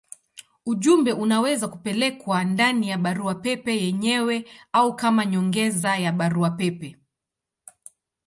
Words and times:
Ujumbe 0.65 1.13
unaweza 1.13 1.67
kupelekwa 1.67 2.43
ndani 2.43 2.89
ya 2.89 2.97
barua 2.97 3.35
pepe 3.35 3.77
yenyewe 3.77 4.45
au 4.73 4.95
kama 4.95 5.25
nyongeza 5.25 5.97
ya 5.97 6.11
barua 6.11 6.49
pepe. 6.51 6.97